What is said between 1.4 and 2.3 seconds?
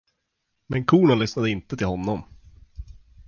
inte till honom.